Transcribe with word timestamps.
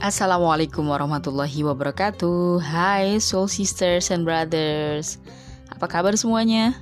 Assalamualaikum 0.00 0.88
warahmatullahi 0.88 1.60
wabarakatuh. 1.60 2.56
Hai 2.64 3.20
soul 3.20 3.52
sisters 3.52 4.08
and 4.08 4.24
brothers. 4.24 5.20
Apa 5.68 5.92
kabar 5.92 6.16
semuanya? 6.16 6.72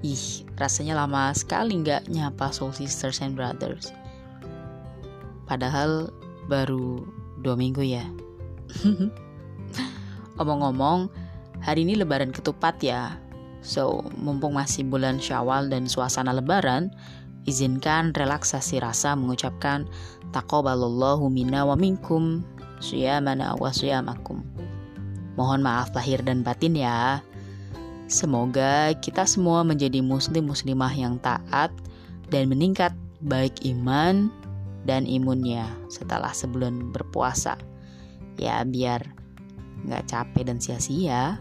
Ih, 0.00 0.48
rasanya 0.56 0.96
lama 0.96 1.36
sekali 1.36 1.76
nggak 1.84 2.08
nyapa 2.08 2.48
soul 2.48 2.72
sisters 2.72 3.20
and 3.20 3.36
brothers. 3.36 3.92
Padahal 5.44 6.08
baru 6.48 7.04
dua 7.44 7.60
minggu 7.60 7.84
ya. 7.84 8.08
Omong-ngomong, 10.40 11.12
hari 11.60 11.84
ini 11.84 11.92
lebaran 11.92 12.32
ketupat 12.32 12.80
ya. 12.80 13.20
So, 13.60 14.00
mumpung 14.16 14.56
masih 14.56 14.88
bulan 14.88 15.20
syawal 15.20 15.68
dan 15.68 15.84
suasana 15.92 16.32
lebaran 16.32 16.88
Izinkan 17.44 18.16
relaksasi 18.16 18.80
rasa 18.80 19.12
mengucapkan 19.12 19.84
taqabbalallahu 20.32 21.28
minna 21.28 21.68
wa 21.68 21.76
minkum 21.76 22.40
siyamana 22.80 23.52
wa 23.60 23.68
siyamakum. 23.68 24.40
Mohon 25.36 25.60
maaf 25.66 25.92
lahir 25.92 26.24
dan 26.24 26.40
batin 26.40 26.78
ya. 26.78 27.20
Semoga 28.08 28.92
kita 29.00 29.24
semua 29.24 29.64
menjadi 29.64 30.00
muslim 30.04 30.48
muslimah 30.48 30.92
yang 30.92 31.20
taat 31.20 31.72
dan 32.28 32.48
meningkat 32.48 32.92
baik 33.24 33.64
iman 33.64 34.28
dan 34.84 35.08
imunnya 35.08 35.68
setelah 35.88 36.30
sebulan 36.32 36.92
berpuasa. 36.92 37.56
Ya 38.36 38.60
biar 38.64 39.04
nggak 39.88 40.08
capek 40.08 40.48
dan 40.48 40.58
sia-sia. 40.60 41.40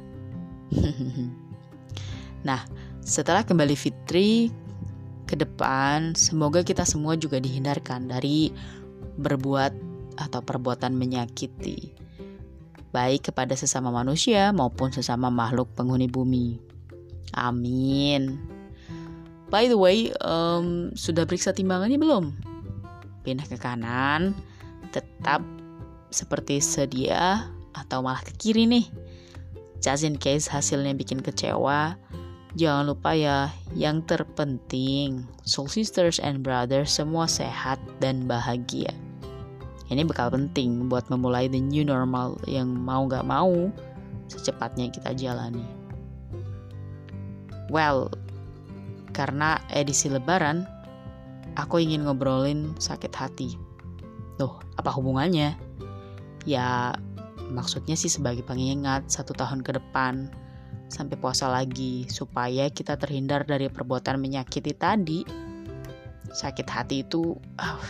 nah, 2.48 2.64
setelah 3.04 3.44
kembali 3.44 3.76
fitri, 3.76 4.50
ke 5.34 5.42
depan, 5.42 6.14
semoga 6.14 6.62
kita 6.62 6.86
semua 6.86 7.18
juga 7.18 7.42
dihindarkan 7.42 8.06
dari 8.06 8.54
berbuat 9.18 9.74
atau 10.22 10.46
perbuatan 10.46 10.94
menyakiti, 10.94 11.90
baik 12.94 13.34
kepada 13.34 13.58
sesama 13.58 13.90
manusia 13.90 14.54
maupun 14.54 14.94
sesama 14.94 15.34
makhluk 15.34 15.74
penghuni 15.74 16.06
bumi. 16.06 16.62
Amin. 17.34 18.38
By 19.50 19.66
the 19.66 19.78
way, 19.78 20.14
um, 20.22 20.94
sudah 20.94 21.26
periksa 21.26 21.50
timbangannya 21.58 21.98
belum? 21.98 22.30
Pindah 23.26 23.50
ke 23.50 23.58
kanan, 23.58 24.38
tetap 24.94 25.42
seperti 26.14 26.62
sedia 26.62 27.50
atau 27.74 28.06
malah 28.06 28.22
ke 28.22 28.38
kiri 28.38 28.70
nih. 28.70 28.86
Just 29.82 30.06
in 30.06 30.22
case 30.22 30.46
hasilnya 30.46 30.94
bikin 30.94 31.26
kecewa, 31.26 31.98
Jangan 32.54 32.86
lupa 32.86 33.18
ya, 33.18 33.50
yang 33.74 34.06
terpenting, 34.06 35.26
soul 35.42 35.66
sisters 35.66 36.22
and 36.22 36.46
brothers 36.46 36.94
semua 36.94 37.26
sehat 37.26 37.82
dan 37.98 38.30
bahagia. 38.30 38.94
Ini 39.90 40.06
bakal 40.06 40.30
penting 40.38 40.86
buat 40.86 41.10
memulai 41.10 41.50
the 41.50 41.58
new 41.58 41.82
normal 41.82 42.38
yang 42.46 42.70
mau 42.70 43.10
gak 43.10 43.26
mau 43.26 43.74
secepatnya 44.30 44.94
kita 44.94 45.18
jalani. 45.18 45.66
Well, 47.74 48.14
karena 49.18 49.58
edisi 49.74 50.14
lebaran, 50.14 50.70
aku 51.58 51.82
ingin 51.82 52.06
ngobrolin 52.06 52.78
sakit 52.78 53.14
hati. 53.18 53.58
Loh, 54.38 54.62
apa 54.78 54.94
hubungannya? 54.94 55.58
Ya, 56.46 56.94
maksudnya 57.50 57.98
sih 57.98 58.14
sebagai 58.14 58.46
pengingat 58.46 59.10
satu 59.10 59.34
tahun 59.34 59.66
ke 59.66 59.82
depan 59.82 60.30
sampai 60.94 61.18
puasa 61.18 61.50
lagi 61.50 62.06
supaya 62.06 62.70
kita 62.70 62.94
terhindar 63.02 63.42
dari 63.50 63.66
perbuatan 63.66 64.22
menyakiti 64.22 64.78
tadi. 64.78 65.26
Sakit 66.30 66.70
hati 66.70 67.02
itu 67.02 67.34
uh, 67.58 67.82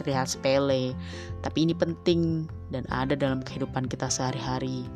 terlihat 0.00 0.32
sepele, 0.32 0.96
tapi 1.44 1.68
ini 1.68 1.76
penting 1.76 2.48
dan 2.72 2.88
ada 2.88 3.12
dalam 3.12 3.44
kehidupan 3.44 3.84
kita 3.88 4.08
sehari-hari. 4.08 4.88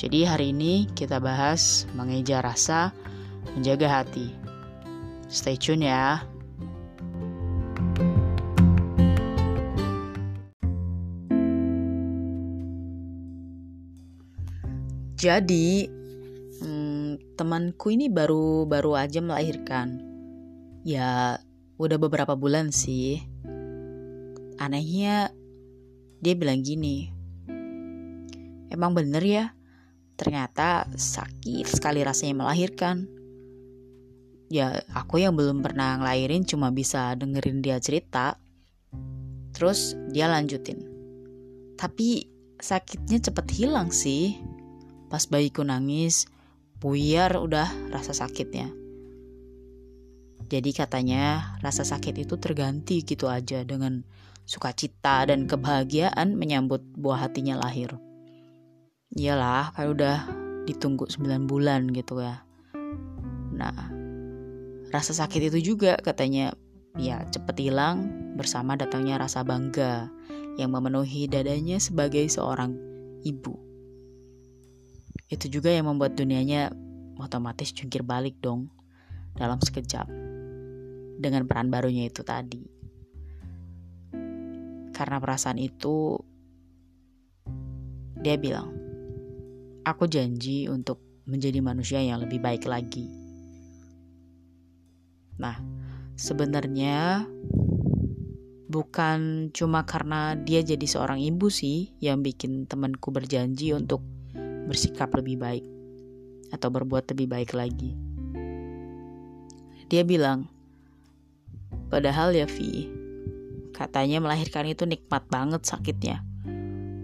Jadi 0.00 0.24
hari 0.24 0.56
ini 0.56 0.88
kita 0.96 1.20
bahas 1.20 1.84
mengejar 1.92 2.44
rasa, 2.44 2.92
menjaga 3.52 4.00
hati. 4.00 4.32
Stay 5.28 5.60
tune 5.60 5.84
ya. 5.84 6.24
Jadi 15.18 15.97
temanku 17.38 17.94
ini 17.94 18.10
baru 18.10 18.66
baru 18.66 18.98
aja 18.98 19.22
melahirkan. 19.22 20.02
Ya, 20.82 21.38
udah 21.78 21.98
beberapa 22.00 22.34
bulan 22.34 22.74
sih. 22.74 23.22
Anehnya 24.58 25.30
dia 26.18 26.34
bilang 26.34 26.66
gini. 26.66 27.14
Emang 28.68 28.92
bener 28.92 29.22
ya? 29.22 29.44
Ternyata 30.18 30.90
sakit 30.90 31.66
sekali 31.70 32.02
rasanya 32.02 32.42
melahirkan. 32.42 33.06
Ya, 34.50 34.82
aku 34.90 35.22
yang 35.22 35.38
belum 35.38 35.62
pernah 35.62 36.00
ngelahirin 36.02 36.42
cuma 36.42 36.74
bisa 36.74 37.14
dengerin 37.14 37.62
dia 37.62 37.78
cerita. 37.78 38.40
Terus 39.54 39.94
dia 40.10 40.26
lanjutin. 40.26 40.82
Tapi 41.78 42.26
sakitnya 42.58 43.22
cepet 43.22 43.46
hilang 43.54 43.94
sih. 43.94 44.34
Pas 45.06 45.24
bayiku 45.30 45.62
nangis, 45.62 46.26
buyar 46.78 47.34
udah 47.34 47.66
rasa 47.90 48.14
sakitnya. 48.14 48.70
Jadi 50.48 50.70
katanya 50.72 51.58
rasa 51.60 51.84
sakit 51.84 52.24
itu 52.24 52.40
terganti 52.40 53.04
gitu 53.04 53.28
aja 53.28 53.66
dengan 53.68 54.00
sukacita 54.48 55.28
dan 55.28 55.44
kebahagiaan 55.44 56.38
menyambut 56.38 56.80
buah 56.96 57.28
hatinya 57.28 57.60
lahir. 57.60 57.92
Iyalah, 59.12 59.76
kalau 59.76 59.92
udah 59.92 60.24
ditunggu 60.64 61.04
9 61.04 61.44
bulan 61.44 61.92
gitu 61.92 62.24
ya. 62.24 62.40
Nah, 63.52 63.92
rasa 64.88 65.12
sakit 65.12 65.52
itu 65.52 65.74
juga 65.74 66.00
katanya 66.00 66.56
ya 66.96 67.28
cepet 67.28 67.68
hilang 67.68 68.08
bersama 68.40 68.78
datangnya 68.78 69.20
rasa 69.20 69.44
bangga 69.44 70.08
yang 70.56 70.72
memenuhi 70.72 71.28
dadanya 71.28 71.76
sebagai 71.76 72.24
seorang 72.32 72.72
ibu. 73.20 73.67
Itu 75.28 75.52
juga 75.52 75.68
yang 75.68 75.92
membuat 75.92 76.16
dunianya 76.16 76.72
otomatis 77.20 77.68
jungkir 77.76 78.00
balik 78.00 78.40
dong 78.40 78.72
dalam 79.36 79.60
sekejap 79.60 80.08
dengan 81.20 81.44
peran 81.44 81.68
barunya 81.68 82.08
itu 82.08 82.24
tadi. 82.24 82.64
Karena 84.96 85.20
perasaan 85.20 85.60
itu 85.60 86.16
dia 88.18 88.34
bilang, 88.40 88.72
"Aku 89.84 90.10
janji 90.10 90.66
untuk 90.66 91.22
menjadi 91.28 91.60
manusia 91.62 92.00
yang 92.02 92.24
lebih 92.24 92.40
baik 92.42 92.66
lagi." 92.66 93.06
Nah, 95.38 95.54
sebenarnya 96.18 97.28
bukan 98.68 99.48
cuma 99.54 99.86
karena 99.86 100.34
dia 100.34 100.66
jadi 100.66 100.82
seorang 100.82 101.22
ibu 101.22 101.46
sih 101.46 101.94
yang 102.02 102.26
bikin 102.26 102.66
temanku 102.66 103.14
berjanji 103.14 103.70
untuk 103.70 104.02
bersikap 104.68 105.08
lebih 105.16 105.40
baik 105.40 105.64
atau 106.52 106.68
berbuat 106.68 107.08
lebih 107.16 107.26
baik 107.32 107.56
lagi. 107.56 107.96
Dia 109.88 110.04
bilang, 110.04 110.44
padahal 111.88 112.36
ya 112.36 112.44
Vi, 112.44 112.92
katanya 113.72 114.20
melahirkan 114.20 114.68
itu 114.68 114.84
nikmat 114.84 115.24
banget 115.32 115.64
sakitnya. 115.64 116.20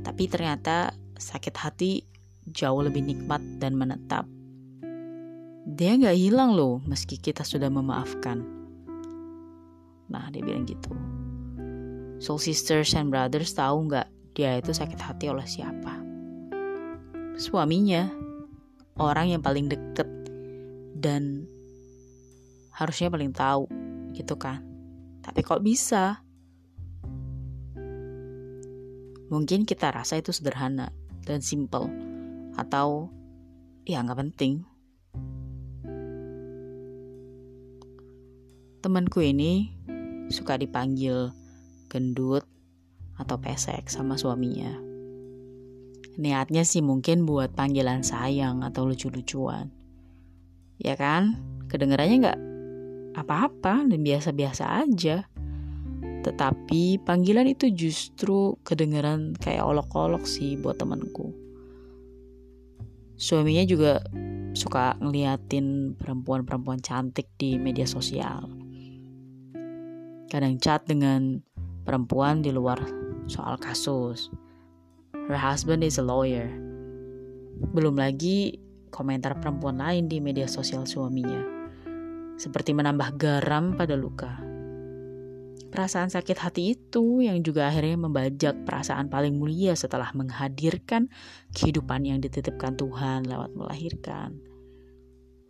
Tapi 0.05 0.29
ternyata 0.29 0.93
sakit 1.17 1.55
hati 1.57 2.05
jauh 2.53 2.85
lebih 2.85 3.01
nikmat 3.01 3.41
dan 3.57 3.73
menetap. 3.81 4.29
Dia 5.65 5.97
nggak 5.97 6.19
hilang 6.21 6.53
loh 6.53 6.85
meski 6.85 7.17
kita 7.17 7.41
sudah 7.41 7.73
memaafkan. 7.73 8.45
Nah 10.12 10.29
dia 10.29 10.44
bilang 10.44 10.69
gitu. 10.69 10.93
Soul 12.21 12.37
sisters 12.37 12.93
and 12.93 13.09
brothers 13.09 13.56
tahu 13.56 13.88
nggak 13.88 14.06
dia 14.37 14.61
itu 14.61 14.77
sakit 14.77 15.00
hati 15.00 15.33
oleh 15.33 15.49
siapa? 15.49 16.04
Suaminya 17.35 18.11
orang 18.95 19.35
yang 19.35 19.43
paling 19.43 19.67
deket 19.67 20.07
dan 20.95 21.51
harusnya 22.71 23.11
paling 23.11 23.35
tahu 23.35 23.67
gitu 24.15 24.39
kan. 24.39 24.63
Tapi 25.25 25.41
kok 25.43 25.63
bisa? 25.65 26.23
Mungkin 29.33 29.67
kita 29.67 29.91
rasa 29.91 30.21
itu 30.21 30.31
sederhana 30.31 30.95
dan 31.27 31.43
simple 31.43 31.91
atau 32.55 33.11
ya 33.83 34.05
nggak 34.05 34.21
penting. 34.21 34.63
Temanku 38.85 39.25
ini 39.25 39.73
suka 40.29 40.61
dipanggil 40.61 41.33
gendut 41.89 42.45
atau 43.17 43.41
pesek 43.41 43.89
sama 43.89 44.21
suaminya 44.21 44.84
Niatnya 46.14 46.62
sih 46.62 46.78
mungkin 46.78 47.26
buat 47.26 47.58
panggilan 47.58 48.06
sayang 48.06 48.62
atau 48.62 48.87
lucu-lucuan. 48.87 49.75
Ya 50.78 50.94
kan? 50.94 51.38
Kedengarannya 51.66 52.16
nggak 52.22 52.40
apa-apa 53.19 53.87
dan 53.90 54.00
biasa-biasa 54.02 54.84
aja. 54.87 55.26
Tetapi 56.22 57.02
panggilan 57.02 57.50
itu 57.50 57.69
justru 57.75 58.55
kedengeran 58.62 59.34
kayak 59.37 59.66
olok-olok 59.66 60.22
sih 60.25 60.55
buat 60.55 60.78
temanku. 60.78 61.34
Suaminya 63.14 63.62
juga 63.66 64.02
suka 64.55 64.94
ngeliatin 65.02 65.99
perempuan-perempuan 65.99 66.82
cantik 66.82 67.26
di 67.38 67.58
media 67.58 67.87
sosial. 67.87 68.46
Kadang 70.31 70.58
chat 70.58 70.87
dengan 70.87 71.43
perempuan 71.87 72.43
di 72.43 72.50
luar 72.50 72.82
soal 73.31 73.58
kasus. 73.58 74.31
Her 75.25 75.41
husband 75.41 75.81
is 75.81 75.97
a 75.97 76.05
lawyer. 76.05 76.53
Belum 77.73 77.97
lagi 77.97 78.61
komentar 78.93 79.41
perempuan 79.41 79.81
lain 79.81 80.05
di 80.05 80.21
media 80.21 80.44
sosial 80.44 80.85
suaminya. 80.85 81.41
Seperti 82.37 82.76
menambah 82.76 83.17
garam 83.17 83.73
pada 83.73 83.97
luka. 83.97 84.37
Perasaan 85.73 86.12
sakit 86.12 86.38
hati 86.38 86.76
itu 86.76 87.25
yang 87.25 87.41
juga 87.41 87.73
akhirnya 87.73 88.05
membajak 88.05 88.69
perasaan 88.69 89.09
paling 89.09 89.41
mulia 89.41 89.73
setelah 89.73 90.12
menghadirkan 90.12 91.09
kehidupan 91.56 92.05
yang 92.05 92.21
dititipkan 92.21 92.76
Tuhan 92.76 93.25
lewat 93.25 93.56
melahirkan. 93.56 94.38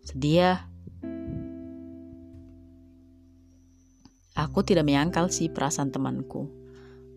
Sedih 0.07 0.37
ya? 0.39 0.55
Aku 4.39 4.63
tidak 4.63 4.87
menyangkal 4.87 5.35
sih 5.35 5.51
perasaan 5.51 5.91
temanku. 5.91 6.47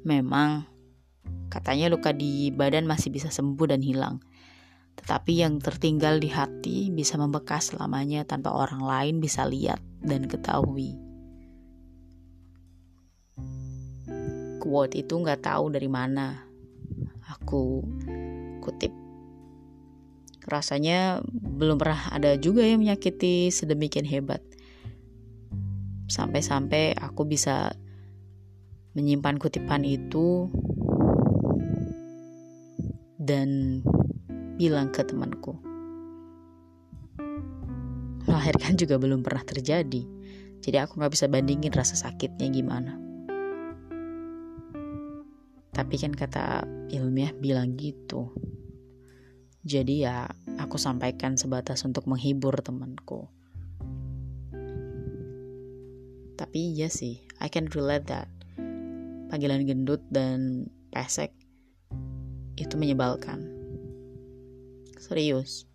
Memang 0.04 0.76
katanya 1.47 1.91
luka 1.91 2.12
di 2.12 2.51
badan 2.51 2.85
masih 2.85 3.12
bisa 3.13 3.31
sembuh 3.31 3.68
dan 3.69 3.81
hilang. 3.81 4.19
Tetapi 4.97 5.45
yang 5.45 5.62
tertinggal 5.62 6.18
di 6.18 6.29
hati 6.33 6.89
bisa 6.89 7.15
membekas 7.21 7.71
selamanya 7.71 8.25
tanpa 8.25 8.51
orang 8.51 8.81
lain 8.81 9.15
bisa 9.21 9.45
lihat 9.45 9.77
dan 10.01 10.25
ketahui. 10.25 11.07
quote 14.68 15.00
itu 15.00 15.15
nggak 15.15 15.47
tahu 15.47 15.71
dari 15.71 15.88
mana. 15.88 16.44
Aku 17.31 17.80
kutip. 18.59 18.91
Rasanya 20.44 21.23
belum 21.31 21.80
pernah 21.80 22.12
ada 22.12 22.35
juga 22.35 22.68
yang 22.68 22.83
menyakiti 22.83 23.47
sedemikian 23.47 24.03
hebat. 24.03 24.44
Sampai-sampai 26.12 27.00
aku 27.00 27.23
bisa 27.23 27.71
menyimpan 28.95 29.39
kutipan 29.39 29.88
itu 29.88 30.51
dan 33.27 33.83
bilang 34.56 34.88
ke 34.95 35.03
temanku. 35.03 35.59
Melahirkan 38.24 38.79
juga 38.79 38.95
belum 38.95 39.19
pernah 39.19 39.44
terjadi. 39.44 40.03
Jadi 40.63 40.77
aku 40.79 41.03
gak 41.03 41.13
bisa 41.13 41.27
bandingin 41.27 41.75
rasa 41.75 42.00
sakitnya 42.00 42.47
gimana. 42.50 42.95
Tapi 45.75 45.95
kan 46.00 46.15
kata 46.15 46.65
ilmiah 46.89 47.35
bilang 47.38 47.77
gitu. 47.77 48.33
Jadi 49.68 50.07
ya 50.07 50.25
aku 50.57 50.80
sampaikan 50.80 51.35
sebatas 51.35 51.83
untuk 51.83 52.07
menghibur 52.09 52.56
temanku. 52.63 53.30
Tapi 56.38 56.73
iya 56.73 56.89
sih, 56.89 57.21
I 57.44 57.51
can 57.51 57.69
relate 57.75 58.09
that. 58.09 58.31
Panggilan 59.27 59.68
gendut 59.68 60.01
dan 60.09 60.71
pesek 60.89 61.37
itu 62.57 62.74
menyebalkan. 62.75 63.45
Serius. 64.98 65.69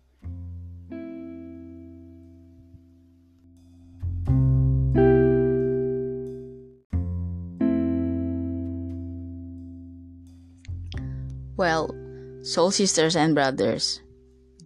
Well, 11.53 11.95
soul 12.43 12.75
sisters 12.75 13.15
and 13.15 13.31
brothers, 13.37 14.03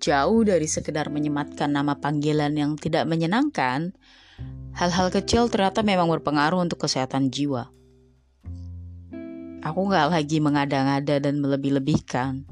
jauh 0.01 0.41
dari 0.41 0.65
sekedar 0.65 1.13
menyematkan 1.13 1.69
nama 1.69 1.99
panggilan 1.99 2.57
yang 2.57 2.73
tidak 2.79 3.05
menyenangkan, 3.05 3.93
hal-hal 4.73 5.13
kecil 5.13 5.45
ternyata 5.51 5.85
memang 5.85 6.09
berpengaruh 6.09 6.57
untuk 6.63 6.87
kesehatan 6.87 7.29
jiwa. 7.29 7.76
Aku 9.67 9.91
gak 9.91 10.15
lagi 10.15 10.39
mengada-ngada 10.39 11.19
dan 11.19 11.43
melebih-lebihkan, 11.43 12.47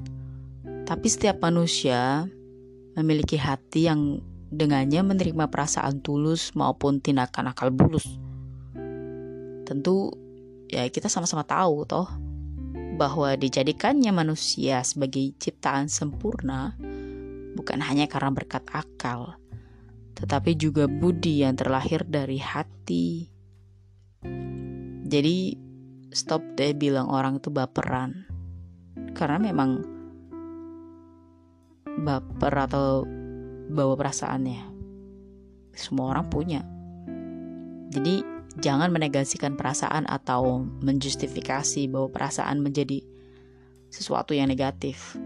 tapi 0.83 1.07
setiap 1.07 1.39
manusia 1.39 2.27
memiliki 2.99 3.39
hati 3.39 3.87
yang 3.87 4.19
dengannya 4.51 4.99
menerima 4.99 5.47
perasaan 5.47 6.03
tulus 6.03 6.51
maupun 6.59 6.99
tindakan 6.99 7.55
akal 7.55 7.71
bulus. 7.71 8.03
Tentu 9.63 10.11
ya 10.67 10.83
kita 10.91 11.07
sama-sama 11.07 11.47
tahu 11.47 11.87
toh 11.87 12.11
bahwa 12.99 13.31
dijadikannya 13.39 14.11
manusia 14.11 14.83
sebagai 14.83 15.39
ciptaan 15.39 15.87
sempurna 15.87 16.75
bukan 17.55 17.79
hanya 17.79 18.11
karena 18.11 18.35
berkat 18.35 18.67
akal, 18.75 19.39
tetapi 20.19 20.59
juga 20.59 20.91
budi 20.91 21.47
yang 21.47 21.55
terlahir 21.55 22.03
dari 22.03 22.43
hati. 22.43 23.31
Jadi 25.07 25.64
stop 26.15 26.55
deh 26.55 26.71
bilang 26.71 27.11
orang 27.11 27.43
itu 27.43 27.51
baperan. 27.51 28.23
Karena 29.11 29.35
memang 29.35 29.83
baper 31.99 32.55
atau 32.55 33.03
bawa 33.67 33.93
perasaannya. 33.99 34.63
Semua 35.75 36.15
orang 36.15 36.31
punya. 36.31 36.63
Jadi 37.91 38.23
jangan 38.63 38.95
menegasikan 38.95 39.59
perasaan 39.59 40.07
atau 40.07 40.63
menjustifikasi 40.63 41.91
bahwa 41.91 42.07
perasaan 42.07 42.63
menjadi 42.63 43.03
sesuatu 43.91 44.31
yang 44.31 44.47
negatif. 44.47 45.19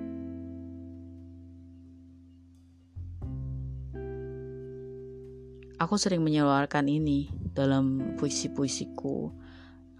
Aku 5.79 5.95
sering 5.95 6.19
menyeluarkan 6.25 6.91
ini 6.91 7.31
dalam 7.55 8.17
puisi-puisiku 8.19 9.31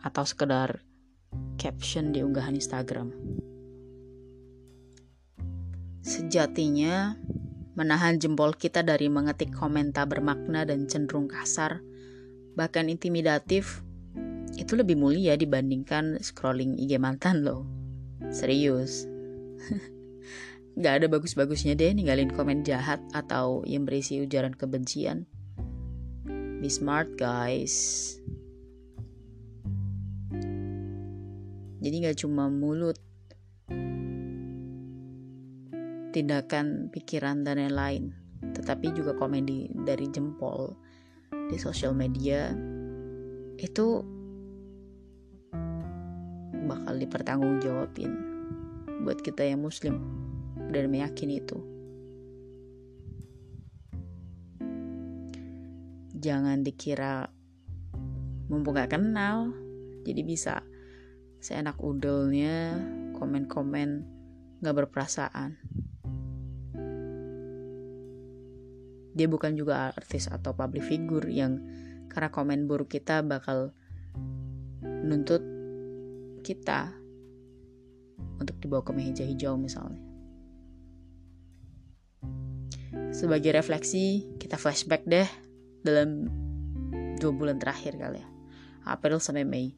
atau 0.04 0.24
sekedar 0.24 0.82
caption 1.60 2.12
di 2.16 2.24
unggahan 2.24 2.56
Instagram. 2.56 3.12
Sejatinya, 6.02 7.20
menahan 7.76 8.18
jempol 8.18 8.56
kita 8.56 8.82
dari 8.82 9.12
mengetik 9.12 9.52
komentar 9.54 10.10
bermakna 10.10 10.66
dan 10.66 10.88
cenderung 10.90 11.30
kasar 11.30 11.84
bahkan 12.60 12.92
intimidatif, 12.92 13.80
itu 14.60 14.76
lebih 14.76 15.00
mulia 15.00 15.40
dibandingkan 15.40 16.20
scrolling 16.20 16.76
IG 16.76 17.00
mantan 17.00 17.48
lo. 17.48 17.64
Serius. 18.36 19.08
Gak 20.84 21.04
ada 21.04 21.08
bagus-bagusnya 21.08 21.80
deh 21.80 21.96
ninggalin 21.96 22.32
komen 22.36 22.68
jahat 22.68 23.00
atau 23.16 23.64
yang 23.64 23.88
berisi 23.88 24.20
ujaran 24.20 24.52
kebencian. 24.52 25.24
Be 26.60 26.68
smart 26.68 27.16
guys. 27.16 28.19
Jadi 31.80 31.96
gak 32.04 32.20
cuma 32.20 32.52
mulut, 32.52 33.00
tindakan, 36.12 36.92
pikiran, 36.92 37.48
dan 37.48 37.60
lain-lain. 37.64 38.12
Tetapi 38.40 38.92
juga 38.96 39.16
komen 39.16 39.48
di, 39.48 39.72
dari 39.88 40.12
jempol 40.12 40.76
di 41.50 41.58
sosial 41.58 41.96
media 41.96 42.52
itu 43.60 44.04
bakal 46.70 46.96
dipertanggungjawabin 47.02 48.12
buat 49.02 49.20
kita 49.26 49.42
yang 49.48 49.66
muslim 49.66 49.98
dan 50.70 50.92
meyakini 50.94 51.42
itu 51.42 51.58
jangan 56.20 56.62
dikira 56.62 57.32
mumpung 58.52 58.76
gak 58.76 58.94
kenal 58.94 59.56
jadi 60.04 60.22
bisa 60.22 60.62
seenak 61.40 61.80
udelnya 61.80 62.76
komen-komen 63.16 64.04
gak 64.60 64.76
berperasaan 64.76 65.56
dia 69.16 69.28
bukan 69.28 69.56
juga 69.58 69.92
artis 69.92 70.32
atau 70.32 70.56
public 70.56 70.86
figure 70.86 71.28
yang 71.28 71.60
karena 72.08 72.32
komen 72.32 72.68
buruk 72.68 72.92
kita 72.92 73.20
bakal 73.24 73.76
nuntut 74.84 75.44
kita 76.44 76.96
untuk 78.40 78.56
dibawa 78.64 78.82
ke 78.82 78.92
meja 78.96 79.24
hijau 79.28 79.60
misalnya. 79.60 80.00
Sebagai 83.12 83.52
refleksi, 83.52 84.26
kita 84.40 84.56
flashback 84.56 85.04
deh 85.04 85.28
dalam 85.84 86.30
dua 87.20 87.32
bulan 87.36 87.60
terakhir 87.60 88.00
kali 88.00 88.24
ya. 88.24 88.28
April 88.88 89.20
sampai 89.20 89.44
Mei. 89.44 89.76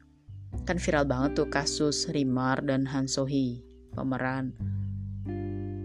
Kan 0.68 0.78
viral 0.78 1.08
banget 1.08 1.42
tuh 1.42 1.48
kasus 1.50 2.06
Rimar 2.12 2.62
dan 2.62 2.86
Han 2.86 3.10
So 3.10 3.26
Hee, 3.26 3.64
pemeran 3.96 4.54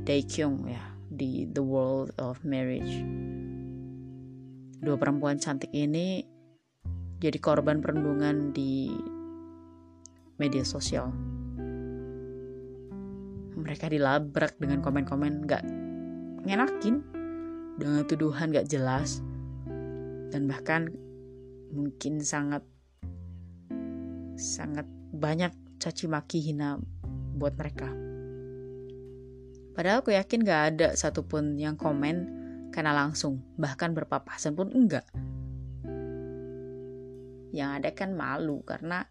Daekyung 0.05 0.69
ya 0.69 0.83
di 1.12 1.50
The 1.50 1.63
World 1.63 2.15
of 2.21 2.43
Marriage 2.45 3.03
dua 4.77 4.95
perempuan 4.95 5.41
cantik 5.41 5.74
ini 5.74 6.21
jadi 7.17 7.38
korban 7.41 7.81
perundungan 7.81 8.53
di 8.53 8.93
media 10.38 10.62
sosial. 10.62 11.09
Mereka 13.57 13.89
dilabrak 13.89 14.62
dengan 14.62 14.86
komen-komen 14.86 15.50
gak 15.50 15.65
ngenakin, 16.45 17.01
dengan 17.81 18.05
tuduhan 18.05 18.53
gak 18.53 18.69
jelas, 18.69 19.25
dan 20.29 20.45
bahkan 20.45 20.93
mungkin 21.74 22.21
sangat 22.21 22.62
sangat 24.38 24.86
banyak 25.12 25.51
caci 25.82 26.06
maki 26.06 26.39
hina 26.39 26.77
buat 27.38 27.58
mereka. 27.58 27.89
Padahal 29.74 30.01
aku 30.01 30.13
yakin 30.13 30.41
gak 30.41 30.63
ada 30.74 30.88
satupun 30.98 31.58
yang 31.58 31.77
komen 31.77 32.38
karena 32.74 32.94
langsung, 32.94 33.41
bahkan 33.58 33.94
berpapasan 33.94 34.58
pun 34.58 34.70
enggak. 34.74 35.06
Yang 37.53 37.70
ada 37.82 37.89
kan 37.94 38.13
malu 38.13 38.62
karena 38.65 39.06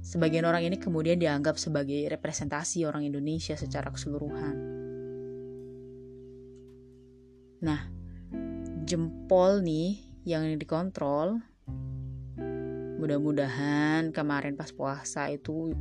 sebagian 0.00 0.44
orang 0.48 0.64
ini 0.64 0.76
kemudian 0.76 1.16
dianggap 1.16 1.56
sebagai 1.60 2.08
representasi 2.08 2.84
orang 2.84 3.04
Indonesia 3.04 3.56
secara 3.56 3.92
keseluruhan. 3.92 4.56
Nah, 7.62 7.80
jempol 8.84 9.62
nih 9.62 10.02
yang 10.26 10.44
dikontrol 10.58 11.51
mudah-mudahan 13.02 14.14
kemarin 14.14 14.54
pas 14.54 14.70
puasa 14.70 15.26
itu 15.26 15.74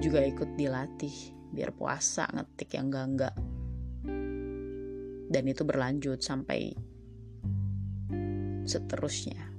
juga 0.00 0.24
ikut 0.24 0.56
dilatih 0.56 1.12
biar 1.52 1.76
puasa 1.76 2.24
ngetik 2.32 2.80
yang 2.80 2.88
enggak-enggak. 2.88 3.36
Dan 5.28 5.44
itu 5.44 5.60
berlanjut 5.68 6.24
sampai 6.24 6.72
seterusnya. 8.64 9.52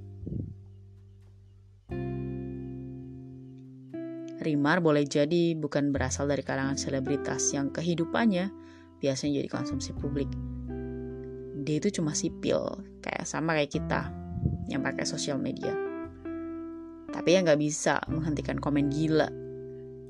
Rimar 4.42 4.82
boleh 4.82 5.06
jadi 5.06 5.54
bukan 5.54 5.94
berasal 5.94 6.26
dari 6.26 6.42
kalangan 6.42 6.74
selebritas 6.74 7.54
yang 7.54 7.70
kehidupannya 7.70 8.50
biasanya 8.98 9.46
jadi 9.46 9.50
konsumsi 9.50 9.94
publik. 9.94 10.30
Dia 11.62 11.78
itu 11.78 12.02
cuma 12.02 12.18
sipil, 12.18 12.82
kayak 12.98 13.26
sama 13.30 13.54
kayak 13.54 13.74
kita 13.74 14.10
yang 14.70 14.82
pakai 14.82 15.06
sosial 15.06 15.38
media 15.38 15.85
tapi 17.16 17.32
ya 17.32 17.40
nggak 17.40 17.56
bisa 17.56 17.96
menghentikan 18.12 18.60
komen 18.60 18.92
gila 18.92 19.24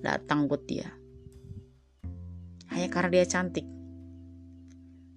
datang 0.03 0.51
buat 0.51 0.67
dia. 0.67 0.91
Hanya 2.67 2.91
karena 2.91 3.11
dia 3.15 3.25
cantik. 3.31 3.63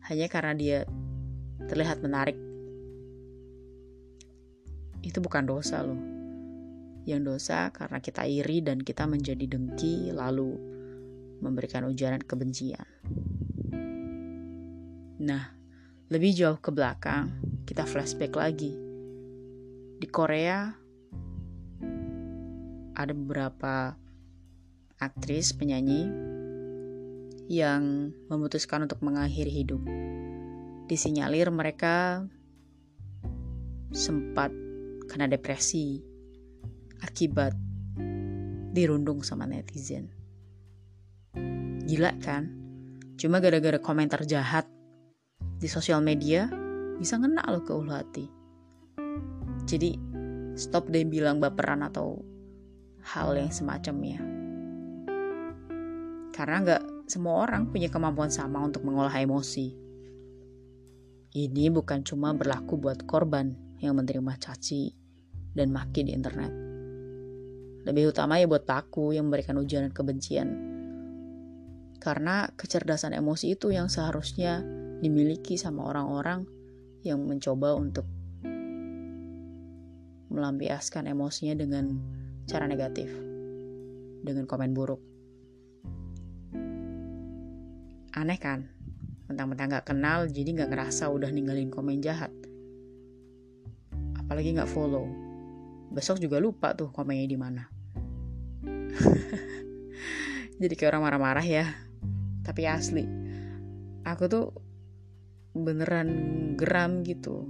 Hanya 0.05 0.29
karena 0.29 0.53
dia 0.53 0.79
terlihat 1.65 2.05
menarik. 2.05 2.38
Itu 5.01 5.17
bukan 5.17 5.50
dosa 5.50 5.81
loh. 5.81 5.98
Yang 7.10 7.22
dosa 7.25 7.74
karena 7.74 7.98
kita 7.98 8.29
iri 8.29 8.62
dan 8.62 8.86
kita 8.86 9.10
menjadi 9.10 9.50
dengki 9.50 10.13
lalu 10.13 10.53
memberikan 11.41 11.89
ujaran 11.89 12.22
kebencian. 12.22 12.86
Nah, 15.19 15.58
lebih 16.13 16.38
jauh 16.38 16.60
ke 16.62 16.69
belakang, 16.69 17.34
kita 17.65 17.84
flashback 17.89 18.38
lagi. 18.38 18.77
Di 20.00 20.08
Korea, 20.08 20.78
ada 23.00 23.15
beberapa 23.15 23.96
aktris 25.00 25.56
penyanyi 25.56 26.12
yang 27.48 28.12
memutuskan 28.27 28.84
untuk 28.84 29.00
mengakhiri 29.00 29.63
hidup. 29.63 29.79
Disinyalir 30.91 31.48
mereka 31.48 32.27
sempat 33.96 34.51
kena 35.08 35.32
depresi 35.32 36.03
akibat 37.00 37.56
dirundung 38.75 39.24
sama 39.24 39.48
netizen. 39.48 40.12
Gila 41.88 42.20
kan? 42.20 42.51
Cuma 43.15 43.39
gara-gara 43.39 43.79
komentar 43.79 44.27
jahat 44.27 44.68
di 45.39 45.72
sosial 45.72 46.03
media 46.03 46.51
bisa 47.00 47.15
ngena 47.15 47.48
loh 47.48 47.63
ke 47.63 47.72
ulu 47.72 47.96
hati. 47.96 48.27
Jadi 49.63 49.96
stop 50.60 50.91
deh 50.91 51.08
bilang 51.08 51.39
baperan 51.39 51.82
atau 51.82 52.20
hal 53.03 53.36
yang 53.36 53.51
semacamnya. 53.51 54.20
Karena 56.36 56.58
nggak 56.63 56.84
semua 57.10 57.44
orang 57.44 57.68
punya 57.68 57.89
kemampuan 57.89 58.32
sama 58.32 58.62
untuk 58.63 58.86
mengolah 58.86 59.12
emosi. 59.18 59.75
Ini 61.29 61.70
bukan 61.70 62.01
cuma 62.06 62.34
berlaku 62.34 62.77
buat 62.77 63.06
korban 63.06 63.53
yang 63.82 63.98
menerima 63.98 64.38
caci 64.38 64.94
dan 65.53 65.74
maki 65.74 66.06
di 66.06 66.12
internet. 66.13 66.51
Lebih 67.86 68.13
utama 68.13 68.38
ya 68.38 68.46
buat 68.46 68.63
paku 68.68 69.18
yang 69.18 69.27
memberikan 69.27 69.58
ujian 69.58 69.89
kebencian. 69.89 70.50
Karena 72.00 72.48
kecerdasan 72.56 73.12
emosi 73.12 73.60
itu 73.60 73.75
yang 73.75 73.91
seharusnya 73.91 74.63
dimiliki 75.03 75.60
sama 75.60 75.89
orang-orang 75.91 76.48
yang 77.03 77.24
mencoba 77.24 77.75
untuk 77.75 78.08
melampiaskan 80.29 81.10
emosinya 81.10 81.58
dengan 81.58 82.00
cara 82.50 82.65
negatif 82.65 83.13
dengan 84.25 84.50
komen 84.50 84.74
buruk. 84.74 84.98
Aneh 88.18 88.41
kan? 88.41 88.65
Mentang-mentang 89.29 89.77
gak 89.77 89.94
kenal 89.94 90.25
jadi 90.25 90.65
gak 90.65 90.74
ngerasa 90.74 91.13
udah 91.13 91.29
ninggalin 91.29 91.70
komen 91.70 92.01
jahat. 92.01 92.34
Apalagi 94.18 94.58
gak 94.58 94.65
follow. 94.65 95.06
Besok 95.94 96.18
juga 96.18 96.41
lupa 96.41 96.74
tuh 96.74 96.89
komennya 96.89 97.29
di 97.29 97.38
mana. 97.38 97.63
jadi 100.62 100.74
kayak 100.74 100.98
orang 100.98 101.06
marah-marah 101.06 101.46
ya. 101.46 101.70
Tapi 102.41 102.65
asli. 102.65 103.06
Aku 104.10 104.25
tuh 104.25 104.50
beneran 105.53 106.10
geram 106.58 107.06
gitu. 107.06 107.46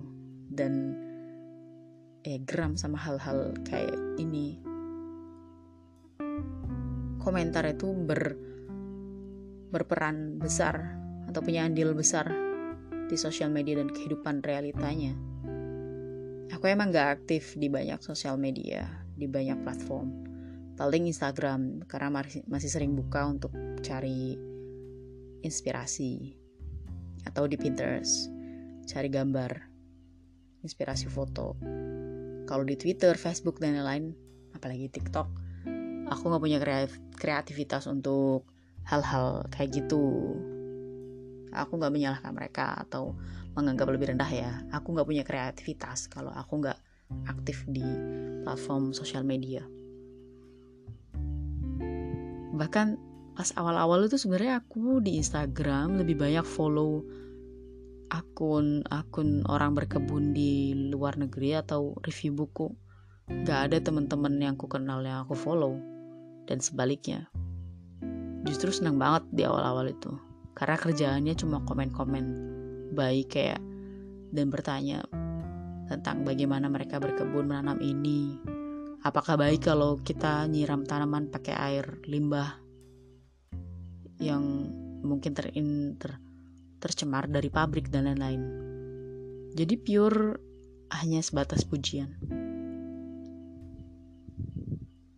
Dan 0.51 0.91
eh 2.27 2.43
geram 2.43 2.75
sama 2.75 2.99
hal-hal 2.99 3.55
kayak 3.63 3.95
ini 4.19 4.68
komentar 7.19 7.67
itu 7.67 7.91
ber 7.93 8.35
berperan 9.69 10.41
besar 10.41 10.97
atau 11.29 11.45
punya 11.45 11.67
andil 11.67 11.93
besar 11.93 12.25
di 13.05 13.17
sosial 13.17 13.53
media 13.53 13.77
dan 13.77 13.93
kehidupan 13.93 14.41
realitanya. 14.41 15.13
Aku 16.49 16.65
emang 16.65 16.89
gak 16.89 17.21
aktif 17.21 17.53
di 17.53 17.69
banyak 17.69 18.01
sosial 18.01 18.41
media, 18.41 18.89
di 19.13 19.29
banyak 19.29 19.61
platform. 19.61 20.09
Paling 20.73 21.05
Instagram, 21.05 21.85
karena 21.85 22.09
masih 22.49 22.69
sering 22.71 22.97
buka 22.97 23.29
untuk 23.29 23.53
cari 23.85 24.33
inspirasi. 25.45 26.33
Atau 27.29 27.45
di 27.45 27.59
Pinterest, 27.59 28.31
cari 28.89 29.13
gambar, 29.13 29.51
inspirasi 30.65 31.05
foto. 31.05 31.53
Kalau 32.49 32.65
di 32.65 32.73
Twitter, 32.73 33.13
Facebook, 33.13 33.61
dan 33.61 33.77
lain-lain, 33.77 34.17
apalagi 34.57 34.89
TikTok, 34.89 35.27
aku 36.09 36.23
nggak 36.25 36.41
punya 36.41 36.57
kreativitas 37.19 37.85
untuk 37.91 38.47
hal-hal 38.87 39.45
kayak 39.51 39.83
gitu. 39.83 40.33
Aku 41.51 41.77
nggak 41.77 41.93
menyalahkan 41.93 42.31
mereka 42.33 42.79
atau 42.79 43.13
menganggap 43.53 43.91
lebih 43.91 44.15
rendah 44.15 44.31
ya. 44.31 44.51
Aku 44.71 44.95
nggak 44.95 45.05
punya 45.05 45.23
kreativitas 45.27 46.07
kalau 46.07 46.31
aku 46.31 46.63
nggak 46.63 46.79
aktif 47.27 47.65
di 47.67 47.83
platform 48.47 48.95
sosial 48.95 49.27
media. 49.27 49.65
Bahkan 52.55 52.87
pas 53.35 53.49
awal-awal 53.55 54.07
itu 54.07 54.19
sebenarnya 54.19 54.63
aku 54.63 54.99
di 55.03 55.19
Instagram 55.19 55.99
lebih 56.01 56.19
banyak 56.19 56.43
follow 56.43 57.03
akun 58.09 58.81
akun 58.89 59.45
orang 59.45 59.77
berkebun 59.77 60.33
di 60.33 60.73
luar 60.89 61.17
negeri 61.17 61.57
atau 61.59 61.93
review 62.01 62.33
buku. 62.33 62.73
Gak 63.45 63.69
ada 63.69 63.77
teman-teman 63.77 64.41
yang 64.41 64.57
aku 64.57 64.65
kenal 64.65 65.05
yang 65.05 65.21
aku 65.21 65.37
follow 65.37 65.98
dan 66.49 66.57
sebaliknya. 66.57 67.29
Justru 68.49 68.73
senang 68.73 68.97
banget 68.97 69.29
di 69.29 69.45
awal-awal 69.45 69.93
itu, 69.93 70.17
karena 70.57 70.81
kerjaannya 70.81 71.37
cuma 71.37 71.61
komen-komen 71.61 72.25
baik 72.97 73.37
kayak 73.37 73.61
dan 74.33 74.49
bertanya 74.49 75.05
tentang 75.85 76.25
bagaimana 76.25 76.65
mereka 76.65 76.97
berkebun 76.97 77.45
menanam 77.45 77.77
ini. 77.77 78.41
Apakah 79.05 79.37
baik 79.37 79.69
kalau 79.69 80.01
kita 80.01 80.49
nyiram 80.49 80.81
tanaman 80.83 81.29
pakai 81.29 81.53
air 81.53 81.85
limbah 82.09 82.57
yang 84.19 84.43
mungkin 85.05 85.31
ter, 85.31 85.53
ter 85.53 86.19
tercemar 86.81 87.31
dari 87.31 87.47
pabrik 87.47 87.87
dan 87.87 88.09
lain-lain. 88.09 88.41
Jadi 89.55 89.75
pure 89.79 90.35
hanya 90.89 91.23
sebatas 91.23 91.63
pujian 91.63 92.38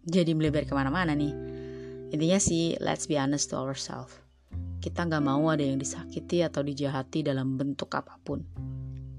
jadi 0.06 0.34
melebar 0.34 0.66
ke 0.66 0.74
mana-mana 0.74 1.14
nih. 1.14 1.34
Intinya 2.12 2.40
sih, 2.42 2.76
let's 2.82 3.06
be 3.06 3.16
honest 3.16 3.54
to 3.54 3.58
ourselves. 3.58 4.18
Kita 4.82 5.06
nggak 5.06 5.24
mau 5.24 5.46
ada 5.54 5.62
yang 5.62 5.78
disakiti 5.78 6.42
atau 6.42 6.66
dijahati 6.66 7.22
dalam 7.22 7.56
bentuk 7.56 7.94
apa 7.94 8.18
pun. 8.26 8.42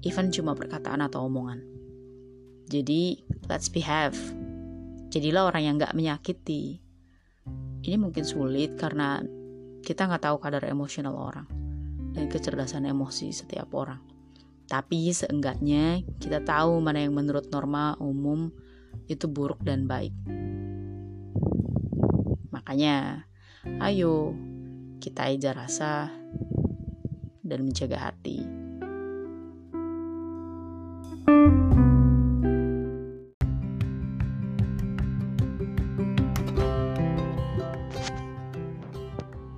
Even 0.03 0.29
cuma 0.29 0.51
perkataan 0.53 0.99
atau 0.99 1.23
omongan. 1.25 1.63
Jadi, 2.67 3.23
let's 3.47 3.71
behave. 3.71 4.15
Jadilah 5.07 5.47
orang 5.47 5.63
yang 5.63 5.75
nggak 5.79 5.95
menyakiti. 5.95 6.83
ini 7.83 7.99
mungkin 7.99 8.23
sulit 8.23 8.79
karena 8.79 9.19
kita 9.83 10.07
nggak 10.07 10.23
tahu 10.23 10.39
kadar 10.39 10.63
emosional 10.63 11.11
orang 11.19 11.43
dan 12.15 12.31
kecerdasan 12.31 12.87
emosi 12.87 13.35
setiap 13.35 13.67
orang. 13.75 13.99
Tapi 14.71 15.11
seenggaknya 15.11 15.99
kita 16.23 16.39
tahu 16.47 16.79
mana 16.79 17.03
yang 17.03 17.11
menurut 17.11 17.51
norma 17.51 17.99
umum 17.99 18.47
itu 19.11 19.27
buruk 19.27 19.59
dan 19.67 19.83
baik. 19.83 20.15
Makanya, 22.63 23.27
ayo 23.83 24.31
kita 25.03 25.27
aja 25.27 25.51
rasa 25.51 26.07
dan 27.43 27.59
menjaga 27.67 27.99
hati. 27.99 28.39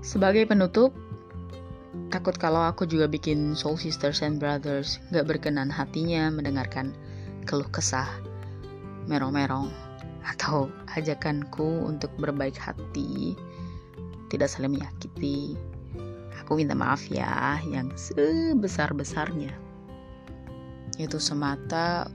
Sebagai 0.02 0.50
penutup, 0.50 0.98
takut 2.10 2.34
kalau 2.42 2.66
aku 2.66 2.90
juga 2.90 3.06
bikin 3.06 3.54
Soul 3.54 3.78
Sisters 3.78 4.26
and 4.26 4.42
Brothers 4.42 4.98
gak 5.14 5.30
berkenan 5.30 5.70
hatinya 5.70 6.34
mendengarkan 6.34 6.98
keluh 7.46 7.70
kesah, 7.70 8.10
merong-merong, 9.06 9.85
atau 10.26 10.74
ajakanku 10.98 11.86
untuk 11.86 12.10
berbaik 12.18 12.58
hati, 12.58 13.38
tidak 14.34 14.50
saling 14.50 14.74
menyakiti. 14.74 15.54
Aku 16.42 16.58
minta 16.58 16.74
maaf 16.74 17.06
ya 17.10 17.62
yang 17.66 17.94
sebesar-besarnya. 17.94 19.54
Itu 20.98 21.22
semata 21.22 22.10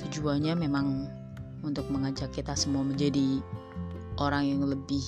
tujuannya 0.00 0.56
memang 0.56 1.08
untuk 1.60 1.88
mengajak 1.92 2.32
kita 2.32 2.56
semua 2.56 2.84
menjadi 2.84 3.40
orang 4.20 4.48
yang 4.48 4.62
lebih 4.64 5.04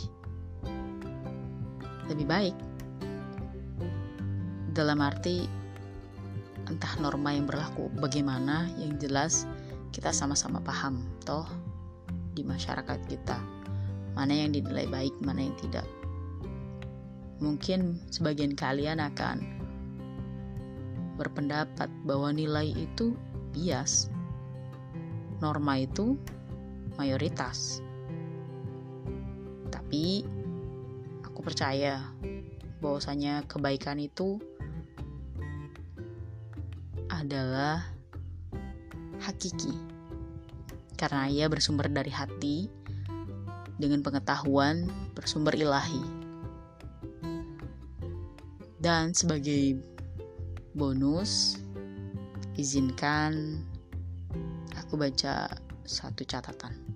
lebih 2.09 2.27
baik. 2.29 2.57
Dalam 4.73 5.05
arti 5.05 5.49
entah 6.69 6.97
norma 7.01 7.37
yang 7.37 7.45
berlaku 7.45 7.93
bagaimana, 8.01 8.69
yang 8.81 8.97
jelas 8.97 9.45
kita 9.93 10.09
sama-sama 10.09 10.61
paham 10.65 11.05
toh 11.29 11.45
di 12.33 12.43
masyarakat 12.45 12.99
kita. 13.09 13.39
Mana 14.13 14.33
yang 14.33 14.53
dinilai 14.53 14.89
baik, 14.89 15.15
mana 15.25 15.45
yang 15.45 15.57
tidak. 15.61 15.89
Mungkin 17.41 17.99
sebagian 18.13 18.55
kalian 18.55 19.03
akan 19.03 19.43
berpendapat 21.17 21.89
bahwa 22.05 22.31
nilai 22.33 22.71
itu 22.73 23.17
bias. 23.53 24.09
Norma 25.43 25.81
itu 25.83 26.15
mayoritas. 26.97 27.83
Tapi 29.75 30.23
aku 31.27 31.41
percaya 31.43 31.99
bahwasanya 32.79 33.43
kebaikan 33.51 33.99
itu 33.99 34.39
adalah 37.11 37.87
hakiki 39.23 39.92
karena 41.03 41.27
ia 41.27 41.51
bersumber 41.51 41.91
dari 41.91 42.15
hati 42.15 42.71
dengan 43.75 44.07
pengetahuan 44.07 44.87
bersumber 45.19 45.51
ilahi. 45.59 45.99
Dan 48.79 49.11
sebagai 49.11 49.83
bonus 50.79 51.59
izinkan 52.55 53.67
aku 54.79 54.95
baca 54.95 55.51
satu 55.83 56.23
catatan 56.23 56.92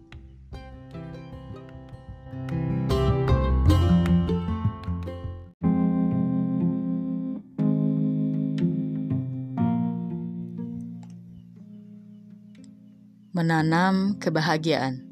menanam 13.37 14.17
kebahagiaan. 14.17 15.05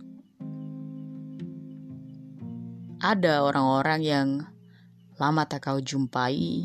Ada 2.96 3.44
orang-orang 3.44 4.00
yang 4.00 4.28
lama 5.20 5.44
tak 5.44 5.68
kau 5.68 5.76
jumpai, 5.76 6.64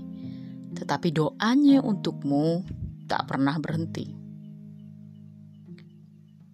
tetapi 0.72 1.12
doanya 1.12 1.84
untukmu 1.84 2.64
tak 3.12 3.28
pernah 3.28 3.60
berhenti. 3.60 4.08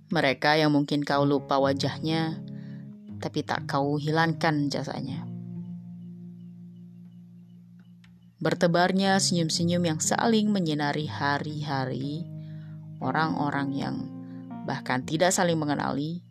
Mereka 0.09 0.57
yang 0.57 0.73
mungkin 0.73 1.05
kau 1.05 1.21
lupa 1.21 1.61
wajahnya, 1.61 2.41
tapi 3.21 3.45
tak 3.45 3.69
kau 3.69 4.01
hilangkan 4.01 4.73
jasanya. 4.73 5.21
Bertebarnya 8.41 9.21
senyum-senyum 9.21 9.85
yang 9.85 9.99
saling 10.01 10.49
menyinari 10.49 11.05
hari-hari 11.05 12.25
orang-orang 12.97 13.69
yang 13.77 14.14
bahkan 14.65 15.06
tidak 15.06 15.30
saling 15.30 15.56
mengenali. 15.56 16.25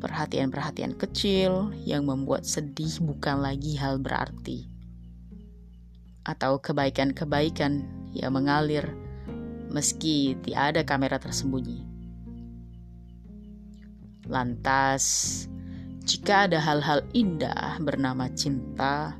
Perhatian-perhatian 0.00 0.96
kecil 1.00 1.72
yang 1.84 2.04
membuat 2.04 2.44
sedih 2.44 3.00
bukan 3.00 3.40
lagi 3.40 3.76
hal 3.76 3.96
berarti, 3.96 4.68
atau 6.28 6.60
kebaikan-kebaikan 6.60 7.84
yang 8.12 8.36
mengalir 8.36 8.84
meski 9.72 10.36
tiada 10.44 10.84
kamera 10.84 11.16
tersembunyi. 11.16 11.84
Lantas, 14.28 15.04
jika 16.04 16.48
ada 16.48 16.60
hal-hal 16.60 17.04
indah 17.12 17.76
bernama 17.80 18.28
cinta, 18.32 19.16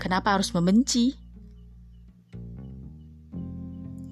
kenapa 0.00 0.36
harus 0.36 0.52
membenci? 0.56 1.19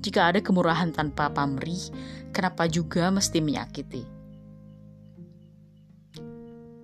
Jika 0.08 0.32
ada 0.32 0.40
kemurahan 0.40 0.88
tanpa 0.88 1.28
pamrih, 1.28 1.92
kenapa 2.32 2.64
juga 2.64 3.12
mesti 3.12 3.44
menyakiti? 3.44 4.08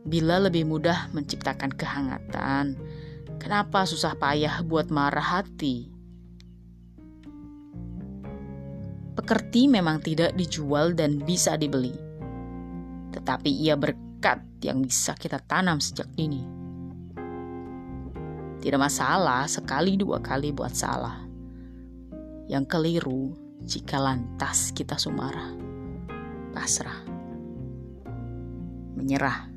Bila 0.04 0.36
lebih 0.44 0.68
mudah 0.68 1.08
menciptakan 1.16 1.72
kehangatan, 1.72 2.76
kenapa 3.40 3.88
susah 3.88 4.12
payah 4.20 4.60
buat 4.60 4.92
marah 4.92 5.40
hati? 5.40 5.88
Pekerti 9.16 9.72
memang 9.72 10.04
tidak 10.04 10.36
dijual 10.36 10.92
dan 10.92 11.16
bisa 11.24 11.56
dibeli, 11.56 11.96
tetapi 13.08 13.48
ia 13.48 13.72
berkat 13.72 14.44
yang 14.60 14.84
bisa 14.84 15.16
kita 15.16 15.40
tanam 15.40 15.80
sejak 15.80 16.12
dini. 16.12 16.44
Tidak 18.60 18.76
masalah 18.76 19.48
sekali 19.48 19.96
dua 19.96 20.20
kali 20.20 20.52
buat 20.52 20.76
salah. 20.76 21.24
Yang 22.44 22.64
keliru 22.68 23.32
jika 23.64 23.96
lantas 23.96 24.74
kita 24.76 25.00
sumarah, 25.00 25.56
pasrah, 26.52 27.00
menyerah. 28.98 29.53